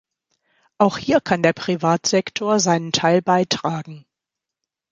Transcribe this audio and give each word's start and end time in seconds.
Auch 0.79 0.97
hier 0.97 1.21
kann 1.21 1.43
der 1.43 1.53
Privatsektor 1.53 2.59
seinen 2.59 2.91
Teil 2.91 3.21
beitragen. 3.21 4.07